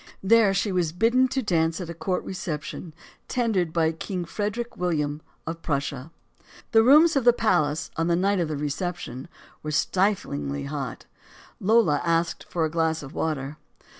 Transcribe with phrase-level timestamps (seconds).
[0.23, 2.95] There she was bidden to dance at a court reception
[3.27, 5.95] tendered by King Frederick William, of Prussia.
[5.95, 8.95] LOLA MONTEZ 1 1 The rooms of the palace, on the night of the recep
[8.95, 9.27] tion,
[9.61, 11.05] were stiflingly hot.
[11.59, 13.57] Lola asked for a glass of water.